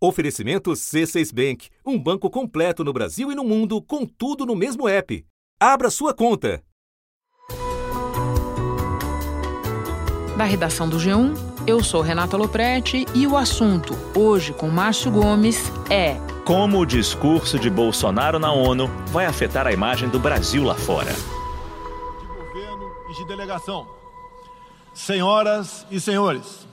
[0.00, 4.88] Oferecimento C6 Bank, um banco completo no Brasil e no mundo, com tudo no mesmo
[4.88, 5.26] app.
[5.58, 6.62] Abra sua conta.
[10.36, 11.34] Da redação do G1,
[11.66, 17.58] eu sou Renata Loprete e o assunto, hoje com Márcio Gomes, é como o discurso
[17.58, 21.12] de Bolsonaro na ONU vai afetar a imagem do Brasil lá fora.
[21.12, 23.86] De governo e de delegação.
[24.94, 26.66] Senhoras e senhores,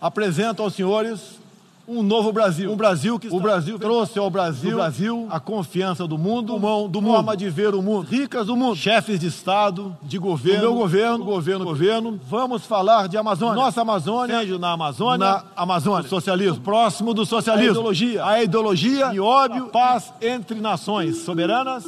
[0.00, 1.41] apresento aos senhores
[1.86, 2.70] um novo Brasil.
[2.70, 7.00] Um Brasil que o Brasil trouxe ao Brasil, Brasil a confiança do mundo, mão do
[7.00, 10.66] mundo, forma de ver o mundo, ricas do mundo, chefes de Estado, de governo, do
[10.68, 12.20] meu governo, governo, governo.
[12.28, 13.54] Vamos falar de Amazônia.
[13.54, 19.14] Nossa Amazônia, seja na Amazônia, na Amazônia, socialismo, próximo do socialismo, a ideologia, a ideologia
[19.14, 21.84] e óbvio, paz entre nações soberanas.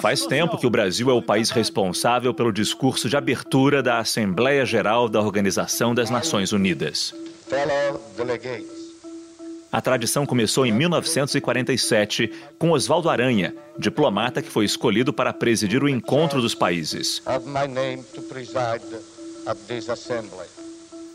[0.00, 4.66] Faz tempo que o Brasil é o país responsável pelo discurso de abertura da Assembleia
[4.66, 7.14] Geral da Organização das Nações Unidas.
[9.70, 15.88] A tradição começou em 1947 com Oswaldo Aranha, diplomata que foi escolhido para presidir o
[15.88, 17.22] encontro dos países.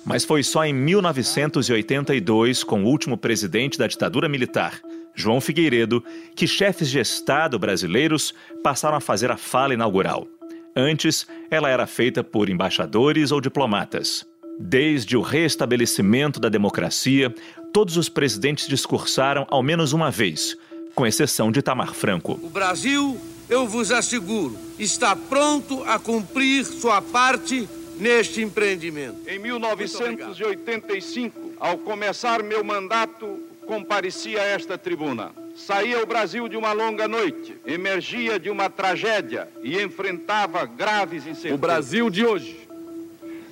[0.05, 4.79] Mas foi só em 1982, com o último presidente da ditadura militar,
[5.13, 6.03] João Figueiredo,
[6.35, 10.27] que chefes de Estado brasileiros passaram a fazer a fala inaugural.
[10.75, 14.25] Antes, ela era feita por embaixadores ou diplomatas.
[14.59, 17.33] Desde o restabelecimento da democracia,
[17.71, 20.57] todos os presidentes discursaram ao menos uma vez,
[20.95, 22.39] com exceção de Itamar Franco.
[22.41, 27.69] O Brasil, eu vos asseguro, está pronto a cumprir sua parte
[27.99, 29.17] neste empreendimento.
[29.27, 35.31] Em 1985, ao começar meu mandato, compareci a esta tribuna.
[35.55, 41.55] Saía o Brasil de uma longa noite, emergia de uma tragédia e enfrentava graves incertezas.
[41.55, 42.66] O Brasil de hoje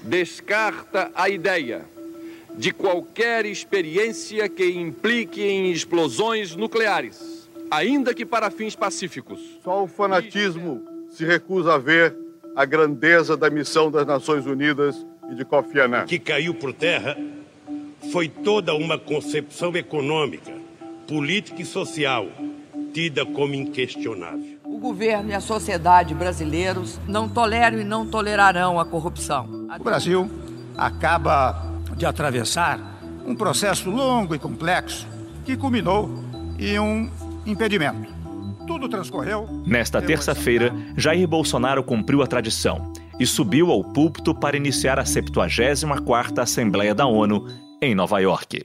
[0.06, 1.86] descarta a ideia
[2.58, 9.40] de qualquer experiência que implique em explosões nucleares, ainda que para fins pacíficos.
[9.64, 12.16] Só o fanatismo se recusa a ver
[12.56, 16.06] a grandeza da missão das Nações Unidas e de Kofi Annan.
[16.06, 17.18] Que caiu por terra
[18.12, 20.54] foi toda uma concepção econômica,
[21.08, 22.30] política e social
[22.94, 24.55] tida como inquestionável.
[24.86, 29.68] O governo e a sociedade brasileiros não toleram e não tolerarão a corrupção.
[29.80, 30.30] O Brasil
[30.78, 32.80] acaba de atravessar
[33.26, 35.08] um processo longo e complexo
[35.44, 36.08] que culminou
[36.60, 37.10] em um
[37.48, 38.14] impedimento.
[38.68, 39.50] Tudo transcorreu.
[39.66, 46.44] Nesta terça-feira, Jair Bolsonaro cumpriu a tradição e subiu ao púlpito para iniciar a 74ª
[46.44, 47.48] Assembleia da ONU
[47.82, 48.64] em Nova York.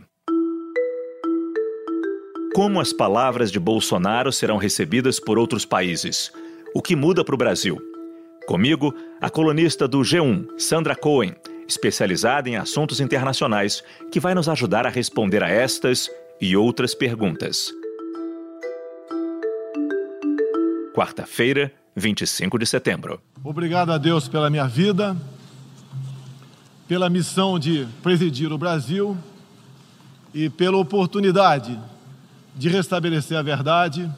[2.53, 6.33] Como as palavras de Bolsonaro serão recebidas por outros países?
[6.75, 7.79] O que muda para o Brasil?
[8.49, 11.37] Comigo, a colunista do G1, Sandra Cohen,
[11.69, 17.73] especializada em assuntos internacionais, que vai nos ajudar a responder a estas e outras perguntas.
[20.93, 23.21] Quarta-feira, 25 de setembro.
[23.45, 25.17] Obrigado a Deus pela minha vida,
[26.89, 29.17] pela missão de presidir o Brasil
[30.35, 31.79] e pela oportunidade
[32.55, 34.11] de restabelecer a verdade,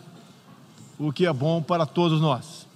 [0.98, 2.66] o que é bom para todos nós.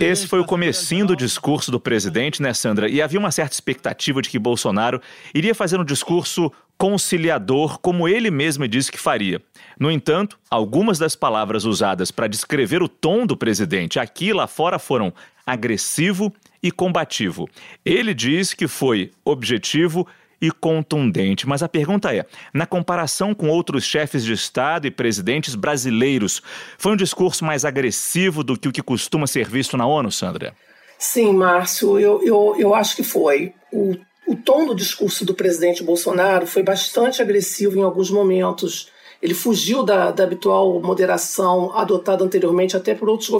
[0.00, 2.88] Esse foi o comecinho do discurso do presidente, né, Sandra?
[2.88, 5.00] E havia uma certa expectativa de que Bolsonaro
[5.32, 9.40] iria fazer um discurso conciliador, como ele mesmo disse que faria.
[9.78, 14.48] No entanto, algumas das palavras usadas para descrever o tom do presidente aqui e lá
[14.48, 15.12] fora foram
[15.46, 17.48] agressivo e combativo.
[17.84, 20.08] Ele diz que foi objetivo
[20.42, 21.48] e contundente.
[21.48, 26.42] Mas a pergunta é: na comparação com outros chefes de Estado e presidentes brasileiros,
[26.76, 30.52] foi um discurso mais agressivo do que o que costuma ser visto na ONU, Sandra?
[30.98, 33.54] Sim, Márcio, eu, eu, eu acho que foi.
[33.72, 38.90] O, o tom do discurso do presidente Bolsonaro foi bastante agressivo em alguns momentos.
[39.20, 43.30] Ele fugiu da, da habitual moderação adotada anteriormente até por outros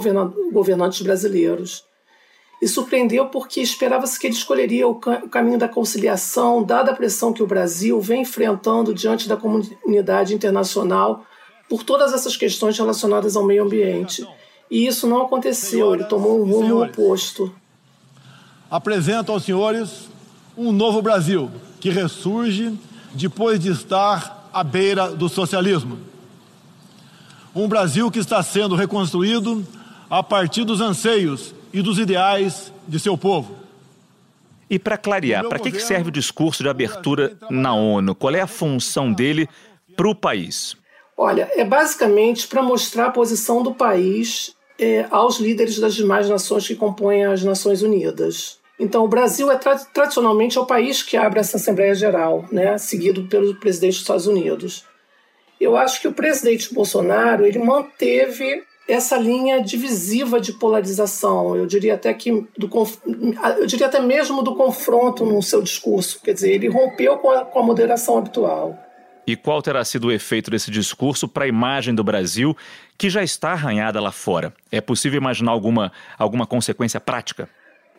[0.51, 1.83] governantes brasileiros
[2.63, 7.33] e surpreendeu porque esperava-se que ele escolheria o, o, caminho da conciliação, dada a pressão
[7.33, 11.25] que o Brasil vem enfrentando diante da comunidade internacional
[11.67, 14.25] por todas essas questões relacionadas ao meio ambiente.
[14.71, 17.53] E isso não aconteceu, ele tomou um rumo oposto.
[18.71, 20.07] Apresento aos senhores
[20.57, 21.51] um novo Brasil
[21.81, 22.79] que ressurge
[23.13, 25.99] depois de estar à beira do socialismo.
[27.53, 29.67] Um Brasil que está sendo reconstruído
[30.09, 33.57] a partir dos anseios e dos ideais de seu povo.
[34.69, 38.15] E para clarear, para que, que serve o discurso de abertura na ONU?
[38.15, 39.49] Qual é a função dele
[39.95, 40.77] para o país?
[41.17, 46.67] Olha, é basicamente para mostrar a posição do país é, aos líderes das demais nações
[46.67, 48.59] que compõem as Nações Unidas.
[48.79, 52.77] Então, o Brasil é tra tradicionalmente é o país que abre essa Assembleia Geral, né,
[52.77, 54.85] seguido pelo presidente dos Estados Unidos.
[55.61, 61.55] Eu acho que o presidente Bolsonaro ele manteve essa linha divisiva de polarização.
[61.55, 62.69] Eu diria até que do,
[63.57, 66.19] eu diria até mesmo do confronto no seu discurso.
[66.21, 68.77] Quer dizer, ele rompeu com a, com a moderação habitual.
[69.25, 72.55] E qual terá sido o efeito desse discurso para a imagem do Brasil,
[72.97, 74.53] que já está arranhada lá fora?
[74.69, 77.47] É possível imaginar alguma, alguma consequência prática?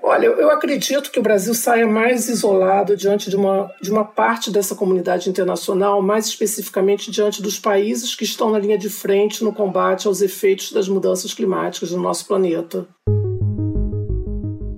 [0.07, 4.51] Olha, eu acredito que o Brasil saia mais isolado diante de uma, de uma parte
[4.51, 9.51] dessa comunidade internacional, mais especificamente diante dos países que estão na linha de frente no
[9.51, 12.87] combate aos efeitos das mudanças climáticas no nosso planeta.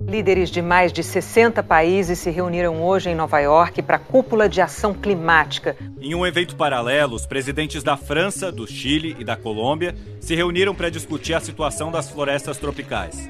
[0.09, 4.47] Líderes de mais de 60 países se reuniram hoje em Nova York para a Cúpula
[4.47, 5.75] de Ação Climática.
[5.99, 10.73] Em um evento paralelo, os presidentes da França, do Chile e da Colômbia se reuniram
[10.73, 13.29] para discutir a situação das florestas tropicais.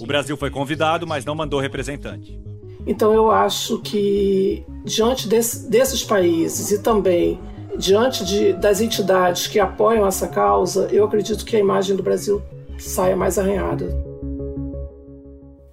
[0.00, 2.38] O Brasil foi convidado, mas não mandou representante.
[2.86, 7.40] Então eu acho que diante desse, desses países e também
[7.76, 12.42] diante de, das entidades que apoiam essa causa, eu acredito que a imagem do Brasil
[12.78, 13.86] saia mais arranhada.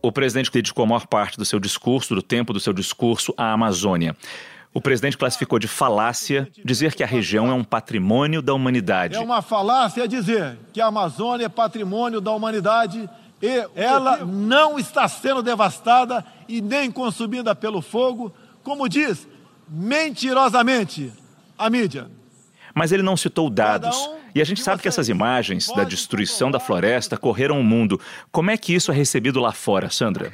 [0.01, 3.53] O presidente dedicou a maior parte do seu discurso, do tempo do seu discurso, à
[3.53, 4.15] Amazônia.
[4.73, 9.15] O presidente classificou de falácia dizer que a região é um patrimônio da humanidade.
[9.15, 13.07] É uma falácia dizer que a Amazônia é patrimônio da humanidade
[13.43, 19.27] e ela não está sendo devastada e nem consumida pelo fogo, como diz
[19.67, 21.11] mentirosamente
[21.57, 22.09] a mídia.
[22.73, 24.09] Mas ele não citou dados.
[24.33, 27.99] E a gente sabe que essas imagens da destruição da floresta correram o mundo.
[28.31, 30.31] Como é que isso é recebido lá fora, Sandra?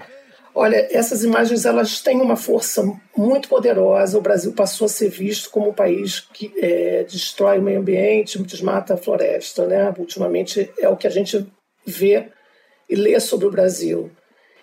[0.53, 2.83] Olha, essas imagens elas têm uma força
[3.17, 4.19] muito poderosa.
[4.19, 8.41] O Brasil passou a ser visto como um país que é, destrói o meio ambiente,
[8.43, 9.65] desmata a floresta.
[9.65, 9.91] Né?
[9.97, 11.45] Ultimamente é o que a gente
[11.85, 12.29] vê
[12.89, 14.09] e ler sobre o Brasil.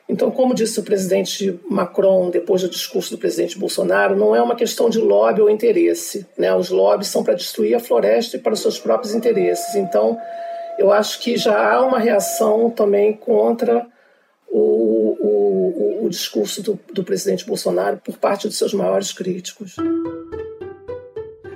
[0.08, 4.54] Então, como disse o presidente Macron depois do discurso do presidente Bolsonaro, não é uma
[4.54, 6.24] questão de lobby ou interesse.
[6.38, 6.54] Né?
[6.54, 9.74] Os lobbies são para destruir a floresta e para os seus próprios interesses.
[9.74, 10.16] Então,
[10.78, 13.86] eu acho que já há uma reação também contra
[14.48, 19.74] o, o, o discurso do, do presidente Bolsonaro por parte dos seus maiores críticos.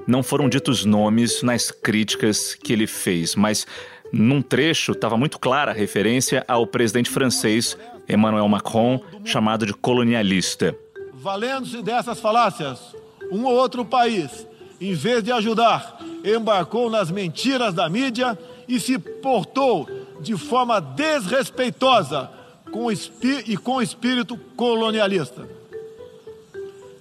[0.08, 3.64] Não foram ditos nomes nas críticas que ele fez, mas
[4.12, 7.76] num trecho, estava muito clara a referência ao presidente francês
[8.08, 10.76] Emmanuel Macron, chamado de colonialista.
[11.14, 12.94] Valendo-se dessas falácias,
[13.30, 14.46] um ou outro país,
[14.80, 19.88] em vez de ajudar, embarcou nas mentiras da mídia e se portou
[20.20, 22.30] de forma desrespeitosa
[22.72, 25.48] com e com espírito colonialista.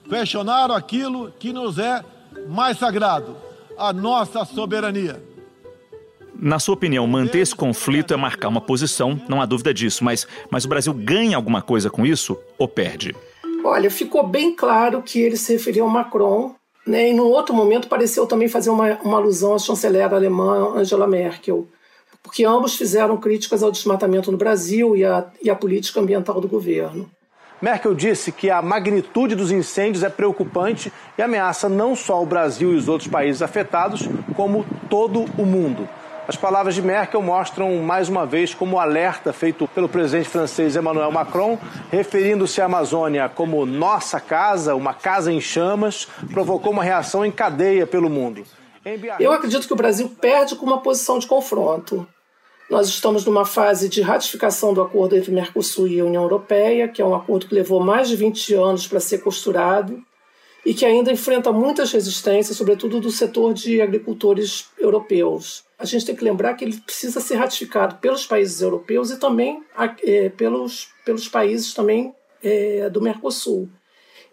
[0.09, 2.03] Questionaram aquilo que nos é
[2.47, 3.37] mais sagrado,
[3.77, 5.28] a nossa soberania.
[6.41, 10.25] Na sua opinião, manter esse conflito é marcar uma posição, não há dúvida disso, mas,
[10.49, 13.13] mas o Brasil ganha alguma coisa com isso ou perde?
[13.61, 16.55] Olha, ficou bem claro que ele se referia ao Macron,
[16.87, 17.09] né?
[17.09, 21.67] e num outro momento pareceu também fazer uma, uma alusão à chanceler alemã Angela Merkel,
[22.23, 26.47] porque ambos fizeram críticas ao desmatamento no Brasil e à, e à política ambiental do
[26.47, 27.11] governo.
[27.61, 32.71] Merkel disse que a magnitude dos incêndios é preocupante e ameaça não só o Brasil
[32.71, 34.07] e os outros países afetados,
[34.37, 35.85] como todo o mundo.
[36.29, 40.75] As palavras de Merkel mostram mais uma vez como o alerta feito pelo presidente francês
[40.75, 41.57] Emmanuel Macron,
[41.91, 47.87] referindo-se à Amazônia como nossa casa, uma casa em chamas, provocou uma reação em cadeia
[47.87, 48.43] pelo mundo.
[49.19, 52.07] Eu acredito que o Brasil perde com uma posição de confronto.
[52.69, 57.01] Nós estamos numa fase de ratificação do acordo entre Mercosul e a União Europeia, que
[57.01, 59.99] é um acordo que levou mais de 20 anos para ser costurado
[60.69, 66.15] e que ainda enfrenta muitas resistências, sobretudo do setor de agricultores europeus a gente tem
[66.15, 69.63] que lembrar que ele precisa ser ratificado pelos países europeus e também
[70.03, 73.69] é, pelos, pelos países também é, do Mercosul.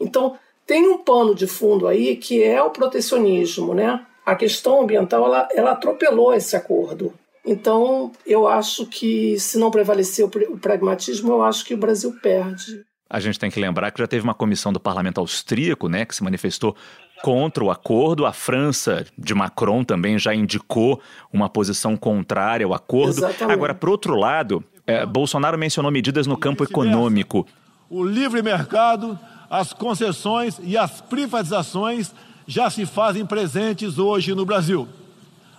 [0.00, 4.04] Então, tem um pano de fundo aí que é o protecionismo, né?
[4.24, 7.14] A questão ambiental, ela, ela atropelou esse acordo.
[7.44, 12.84] Então, eu acho que se não prevalecer o pragmatismo, eu acho que o Brasil perde.
[13.08, 16.14] A gente tem que lembrar que já teve uma comissão do parlamento austríaco, né, que
[16.14, 16.76] se manifestou
[17.22, 18.26] contra o acordo.
[18.26, 21.00] A França de Macron também já indicou
[21.32, 23.18] uma posição contrária ao acordo.
[23.18, 23.52] Exatamente.
[23.52, 27.46] Agora, por outro lado, é, Bolsonaro mencionou medidas no campo econômico.
[27.88, 32.12] O livre mercado, as concessões e as privatizações
[32.46, 34.88] já se fazem presentes hoje no Brasil.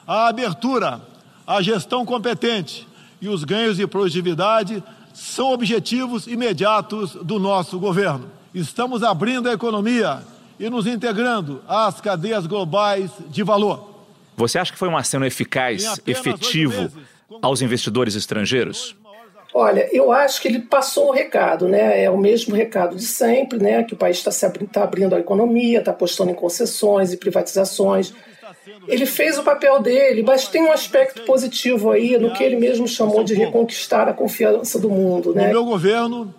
[0.06, 1.02] A abertura,
[1.46, 2.88] a gestão competente
[3.22, 4.84] e os ganhos de produtividade
[5.18, 8.30] são objetivos imediatos do nosso governo.
[8.54, 10.22] Estamos abrindo a economia
[10.60, 14.06] e nos integrando às cadeias globais de valor.
[14.36, 16.92] Você acha que foi um aceno eficaz, efetivo
[17.42, 18.96] aos investidores estrangeiros?
[19.54, 22.04] Olha, eu acho que ele passou o recado, né?
[22.04, 23.84] É o mesmo recado de sempre, né?
[23.84, 28.14] Que o país está tá abrindo a economia, está apostando em concessões e privatizações.
[28.88, 32.88] Ele fez o papel dele, mas tem um aspecto positivo aí no que ele mesmo
[32.88, 35.48] chamou de reconquistar a confiança do mundo, né?
[35.48, 36.34] No meu governo,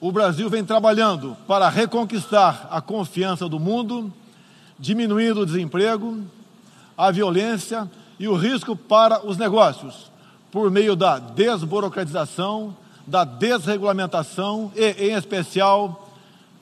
[0.00, 4.12] o Brasil vem trabalhando para reconquistar a confiança do mundo,
[4.78, 6.18] diminuindo o desemprego,
[6.96, 10.12] a violência e o risco para os negócios
[10.54, 16.08] por meio da desburocratização, da desregulamentação e, em especial,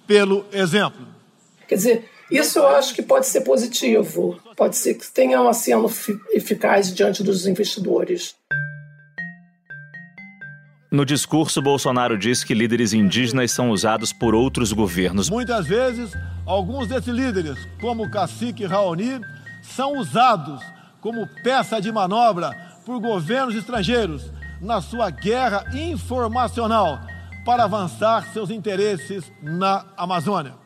[0.07, 1.07] pelo exemplo.
[1.69, 5.91] Quer dizer, isso eu acho que pode ser positivo, pode ser que tenha um aceno
[6.31, 8.35] eficaz diante dos investidores.
[10.91, 15.31] No discurso, Bolsonaro diz que líderes indígenas são usados por outros governos.
[15.31, 16.13] Muitas vezes,
[16.45, 19.19] alguns desses líderes, como o cacique Raoni,
[19.63, 20.61] são usados
[21.01, 27.01] como peça de manobra por governos estrangeiros na sua guerra informacional
[27.45, 30.62] para avançar seus interesses na Amazônia.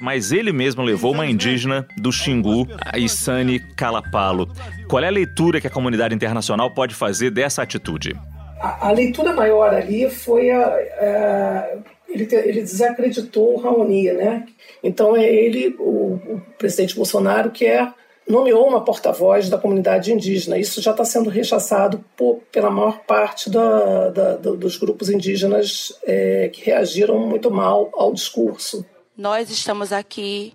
[0.00, 4.48] Mas ele mesmo levou uma indígena do Xingu, a Isane Calapalo.
[4.88, 8.14] Qual é a leitura que a comunidade internacional pode fazer dessa atitude?
[8.60, 11.68] A, a leitura maior ali foi a, a
[12.08, 14.46] ele, ele, desacreditou o Raoni, né?
[14.82, 17.92] Então é ele, o, o presidente Bolsonaro, que é
[18.28, 20.58] nomeou uma porta-voz da comunidade indígena.
[20.58, 26.50] Isso já está sendo rechaçado por, pela maior parte da, da, dos grupos indígenas é,
[26.52, 28.84] que reagiram muito mal ao discurso.
[29.18, 30.54] Nós estamos aqui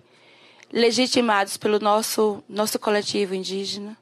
[0.72, 3.94] legitimados pelo nosso, nosso coletivo indígena,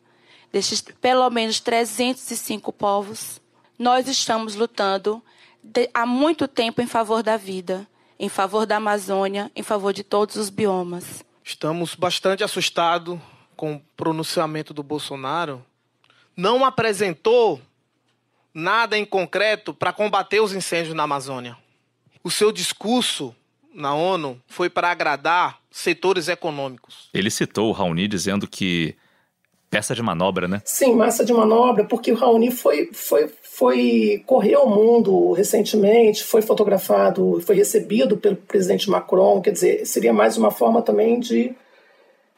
[0.52, 3.40] desses pelo menos 305 povos.
[3.76, 5.20] Nós estamos lutando
[5.60, 7.88] de, há muito tempo em favor da vida,
[8.20, 11.24] em favor da Amazônia, em favor de todos os biomas.
[11.42, 13.18] Estamos bastante assustados
[13.56, 15.66] com o pronunciamento do Bolsonaro,
[16.36, 17.60] não apresentou
[18.54, 21.58] nada em concreto para combater os incêndios na Amazônia.
[22.22, 23.34] O seu discurso
[23.74, 27.08] na ONU foi para agradar setores econômicos.
[27.12, 28.94] Ele citou o Raoni dizendo que
[29.70, 30.60] peça de manobra, né?
[30.66, 36.42] Sim, massa de manobra, porque o Raoni foi, foi, foi correu ao mundo recentemente, foi
[36.42, 41.54] fotografado, foi recebido pelo presidente Macron, quer dizer, seria mais uma forma também de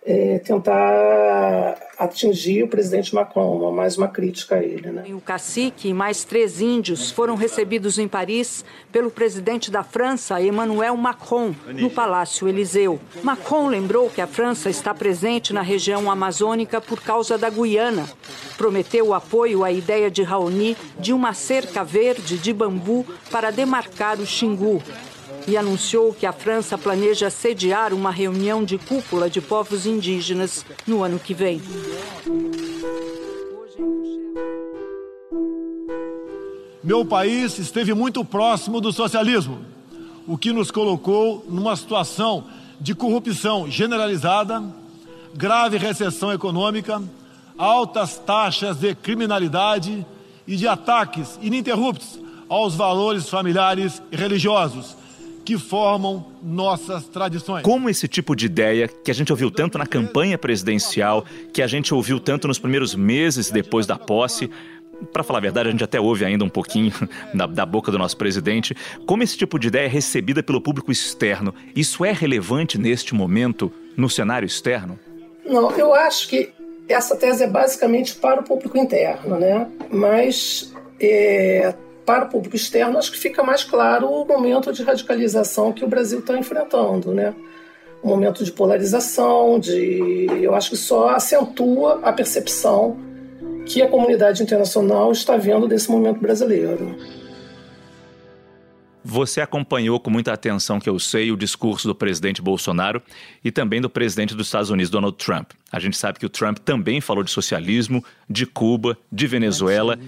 [0.05, 4.91] é, tentar atingir o presidente Macron, mais uma crítica a ele.
[4.91, 5.05] Né?
[5.15, 10.97] O cacique e mais três índios foram recebidos em Paris pelo presidente da França, Emmanuel
[10.97, 13.01] Macron, no Palácio Eliseu.
[13.23, 18.07] Macron lembrou que a França está presente na região amazônica por causa da Guiana.
[18.59, 24.27] Prometeu apoio à ideia de Raoni de uma cerca verde de bambu para demarcar o
[24.27, 24.83] Xingu
[25.47, 31.03] e anunciou que a França planeja sediar uma reunião de cúpula de povos indígenas no
[31.03, 31.61] ano que vem.
[36.83, 39.61] Meu país esteve muito próximo do socialismo,
[40.27, 42.45] o que nos colocou numa situação
[42.81, 44.63] de corrupção generalizada,
[45.35, 47.03] grave recessão econômica,
[47.57, 50.05] altas taxas de criminalidade
[50.47, 55.04] e de ataques ininterruptos aos valores familiares e religiosos
[55.45, 57.63] que formam nossas tradições.
[57.63, 61.67] Como esse tipo de ideia que a gente ouviu tanto na campanha presidencial, que a
[61.67, 64.51] gente ouviu tanto nos primeiros meses depois da posse,
[65.13, 66.93] para falar a verdade, a gente até ouve ainda um pouquinho
[67.35, 68.75] da, da, boca do nosso presidente.
[69.07, 71.55] Como esse tipo de ideia é recebida pelo público externo?
[71.75, 74.99] Isso é relevante neste momento no cenário externo?
[75.45, 76.51] Não, eu acho que
[76.89, 79.69] essa tese é basicamente para o público interno, né?
[79.91, 81.75] Mas é,
[82.05, 85.89] para o público externo, acho que fica mais claro o momento de radicalização que o
[85.89, 87.35] Brasil está enfrentando, né?
[88.03, 92.99] Um momento de polarização, de, eu acho que só acentua a percepção
[93.67, 96.97] que a comunidade internacional está vendo desse momento brasileiro.
[99.05, 103.03] Você acompanhou com muita atenção, que eu sei, o discurso do presidente Bolsonaro
[103.45, 105.51] e também do presidente dos Estados Unidos, Donald Trump.
[105.71, 109.99] A gente sabe que o Trump também falou de socialismo, de Cuba, de Venezuela.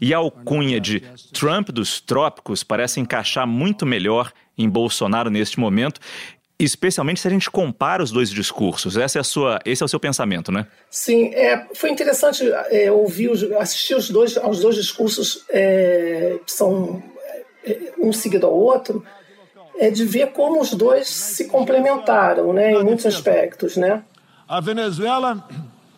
[0.00, 1.00] E a alcunha de
[1.32, 6.00] Trump dos trópicos parece encaixar muito melhor em Bolsonaro neste momento
[6.58, 8.96] especialmente se a gente compara os dois discursos.
[8.96, 10.66] Essa é a sua, esse é o seu pensamento, né?
[10.90, 17.02] Sim, é, foi interessante é, ouvir, assistir os dois, aos dois discursos é, que são
[17.64, 19.04] é, um seguido ao outro,
[19.78, 24.02] é de ver como os dois se complementaram, né, em muitos aspectos, né?
[24.48, 25.46] A Venezuela,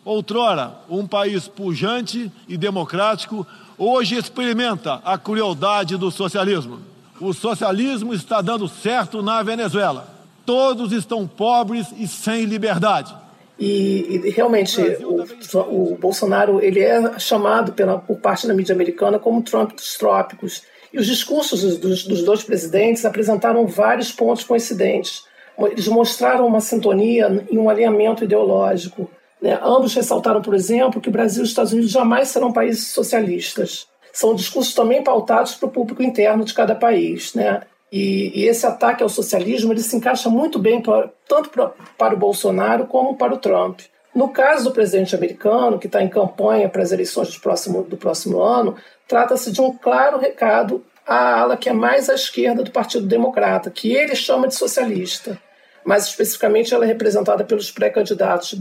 [0.04, 3.46] outrora um país pujante e democrático,
[3.76, 6.80] hoje experimenta a crueldade do socialismo.
[7.20, 10.17] O socialismo está dando certo na Venezuela
[10.48, 13.14] todos estão pobres e sem liberdade.
[13.58, 19.18] E, e realmente o, o, Bolsonaro ele é chamado pela, por parte da mídia americana
[19.18, 20.62] como Trump dos trópicos.
[20.90, 25.24] E os discursos dos, dos dois presidentes apresentaram vários pontos coincidentes.
[25.58, 29.10] Eles mostraram uma sintonia e um alinhamento ideológico.
[29.42, 29.58] Né?
[29.62, 33.86] Ambos ressaltaram, por exemplo, que o Brasil e os Estados Unidos jamais serão países socialistas.
[34.14, 37.34] São discursos também pautados para o público interno de cada país.
[37.34, 37.60] Né?
[37.90, 40.82] E, e, esse ataque ao socialismo ele se encaixa muito bem
[41.26, 43.80] tanto pra, para o Bolsonaro como para o Trump.
[44.14, 47.96] No caso do presidente americano, que está em campanha para as eleições do próximo, do
[47.96, 48.76] próximo ano,
[49.06, 53.70] trata-se de um claro recado à ala que é mais à esquerda do Partido Democrata,
[53.70, 55.40] que ele chama de socialista.
[55.84, 58.54] Mais especificamente, ela é representada pelos pré-candidatos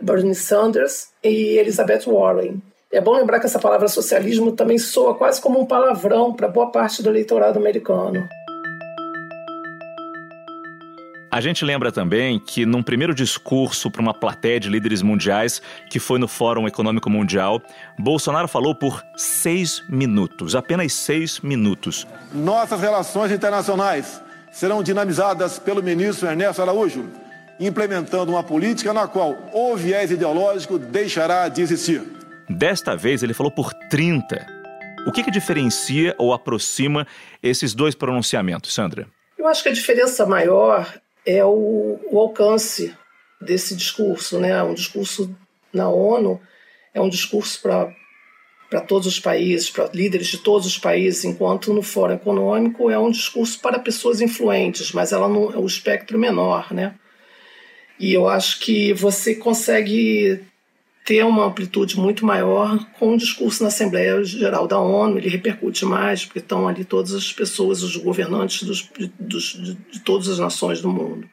[0.00, 2.62] Bernie Sanders e Elizabeth Warren.
[2.90, 6.70] É bom lembrar que essa palavra socialismo também soa quase como um palavrão para boa
[6.70, 8.28] parte do eleitorado americano.
[11.34, 15.98] A gente lembra também que, num primeiro discurso para uma plateia de líderes mundiais, que
[15.98, 17.62] foi no Fórum Econômico Mundial,
[17.98, 22.06] Bolsonaro falou por seis minutos, apenas seis minutos.
[22.34, 24.22] Nossas relações internacionais
[24.52, 27.08] serão dinamizadas pelo ministro Ernesto Araújo,
[27.58, 32.02] implementando uma política na qual o viés ideológico deixará de existir.
[32.46, 34.46] Desta vez, ele falou por 30.
[35.06, 37.06] O que, que diferencia ou aproxima
[37.42, 39.06] esses dois pronunciamentos, Sandra?
[39.38, 40.86] Eu acho que a diferença maior
[41.26, 42.94] é o, o alcance
[43.40, 44.62] desse discurso, né?
[44.62, 45.34] Um discurso
[45.72, 46.40] na ONU
[46.94, 47.92] é um discurso para
[48.70, 52.98] para todos os países, para líderes de todos os países, enquanto no Fórum Econômico é
[52.98, 56.94] um discurso para pessoas influentes, mas ela não é o espectro menor, né?
[58.00, 60.40] E eu acho que você consegue
[61.04, 65.84] ter uma amplitude muito maior com o discurso na Assembleia Geral da ONU, ele repercute
[65.84, 70.38] mais, porque estão ali todas as pessoas, os governantes dos, dos, de, de todas as
[70.38, 71.28] nações do mundo.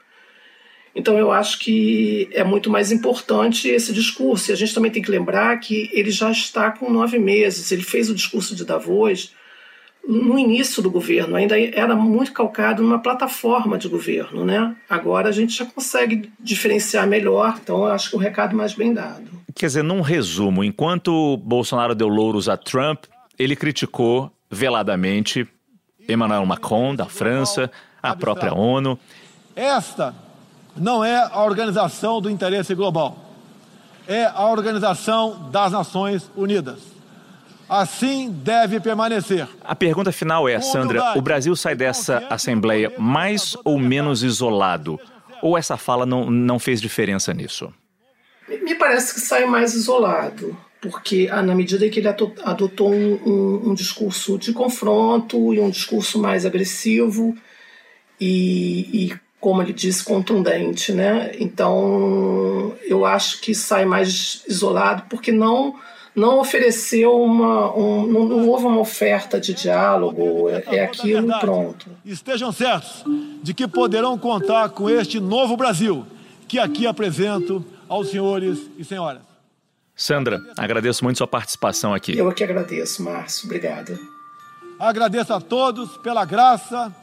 [0.95, 4.49] Então eu acho que é muito mais importante esse discurso.
[4.49, 7.71] E a gente também tem que lembrar que ele já está com nove meses.
[7.71, 9.33] Ele fez o discurso de Davos
[10.09, 14.75] no início do governo, ainda era muito calcado numa plataforma de governo, né?
[14.89, 18.91] Agora a gente já consegue diferenciar melhor, então eu acho que o recado mais bem
[18.91, 19.29] dado.
[19.53, 23.03] Quer dizer, num resumo, enquanto Bolsonaro deu louros a Trump,
[23.37, 25.47] ele criticou veladamente
[26.07, 27.69] Emmanuel Macron, da França,
[28.01, 28.97] a própria ONU.
[29.55, 30.15] Esta
[30.75, 33.15] não é a organização do interesse global,
[34.07, 36.98] é a organização das Nações Unidas.
[37.69, 39.47] Assim deve permanecer.
[39.63, 44.99] A pergunta final é, Sandra: o Brasil sai dessa Assembleia mais ou menos isolado?
[45.41, 47.71] Ou essa fala não, não fez diferença nisso?
[48.47, 53.69] Me parece que sai mais isolado, porque ah, na medida que ele adotou um, um,
[53.69, 57.37] um discurso de confronto e um discurso mais agressivo
[58.19, 61.31] e, e, como ele disse, contundente, né?
[61.39, 65.75] Então eu acho que sai mais isolado porque não
[66.19, 71.89] não ofereceu uma, um, não, não, houve uma oferta de diálogo, é, é aquilo pronto.
[72.05, 73.03] Estejam certos
[73.41, 76.05] de que poderão contar com este novo Brasil
[76.47, 79.21] que aqui apresento aos senhores e senhoras.
[79.95, 82.17] Sandra, agradeço muito sua participação aqui.
[82.17, 83.45] Eu que agradeço, Márcio.
[83.45, 83.97] Obrigada.
[84.79, 86.93] Agradeço a todos pela graça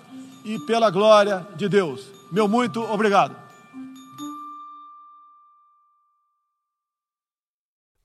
[0.45, 2.07] e pela glória de Deus.
[2.31, 3.46] Meu muito obrigado.